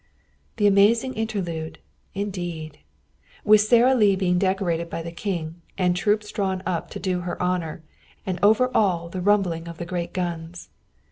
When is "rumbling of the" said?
9.21-9.85